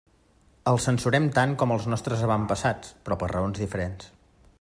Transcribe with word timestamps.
El 0.71 0.79
censurem 0.85 1.27
tant 1.35 1.53
com 1.63 1.73
els 1.75 1.85
nostres 1.95 2.25
avantpassats, 2.29 2.95
però 3.05 3.19
per 3.25 3.29
raons 3.37 3.63
diferents. 3.65 4.09